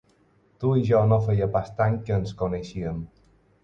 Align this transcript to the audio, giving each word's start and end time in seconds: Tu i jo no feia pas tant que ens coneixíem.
Tu 0.63 0.71
i 0.79 0.85
jo 0.87 1.03
no 1.11 1.21
feia 1.29 1.51
pas 1.59 1.71
tant 1.79 2.01
que 2.09 2.19
ens 2.19 2.37
coneixíem. 2.45 3.09